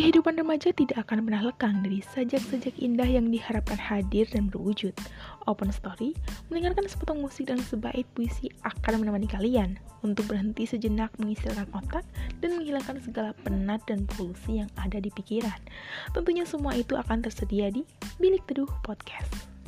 Kehidupan 0.00 0.32
remaja 0.32 0.72
tidak 0.72 0.96
akan 1.04 1.28
pernah 1.28 1.44
lekang 1.44 1.84
dari 1.84 2.00
sajak-sajak 2.00 2.72
indah 2.80 3.04
yang 3.04 3.28
diharapkan 3.28 3.76
hadir 3.76 4.24
dan 4.32 4.48
berwujud. 4.48 4.96
Open 5.44 5.68
Story 5.68 6.16
mendengarkan 6.48 6.88
sepotong 6.88 7.20
musik 7.20 7.52
dan 7.52 7.60
sebaik 7.60 8.08
puisi 8.16 8.48
akan 8.64 9.04
menemani 9.04 9.28
kalian 9.28 9.76
untuk 10.00 10.24
berhenti 10.24 10.64
sejenak 10.64 11.12
mengistirahatkan 11.20 11.68
otak 11.76 12.08
dan 12.40 12.56
menghilangkan 12.56 12.96
segala 13.04 13.36
penat 13.44 13.84
dan 13.84 14.08
polusi 14.16 14.64
yang 14.64 14.72
ada 14.80 14.96
di 15.04 15.12
pikiran. 15.12 15.60
Tentunya 16.16 16.48
semua 16.48 16.72
itu 16.80 16.96
akan 16.96 17.20
tersedia 17.20 17.68
di 17.68 17.84
Bilik 18.16 18.40
Teduh 18.48 18.72
Podcast. 18.80 19.59